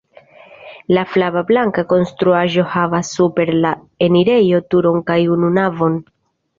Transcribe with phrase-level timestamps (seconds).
[0.97, 3.77] La flava-blanka konstruaĵo havas super la
[4.09, 6.05] enirejo turon kaj unu navon.